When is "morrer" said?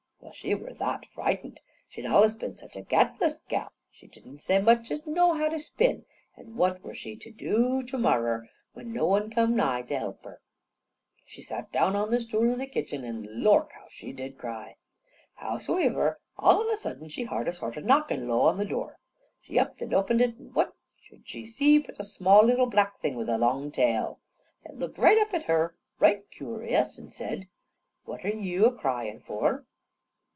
7.97-8.47